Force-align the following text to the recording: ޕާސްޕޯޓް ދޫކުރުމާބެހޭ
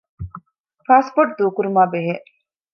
ޕާސްޕޯޓް 0.87 1.33
ދޫކުރުމާބެހޭ 1.37 2.07